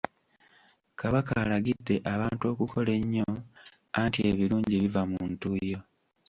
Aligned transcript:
Kabaka 0.99 1.33
alagidde 1.43 1.95
abantu 2.13 2.43
okukola 2.53 2.89
ennyo 2.99 3.29
anti 4.01 4.19
ebirungi 4.29 4.73
biva 4.81 5.01
mu 5.11 5.19
ntuuyo. 5.31 5.79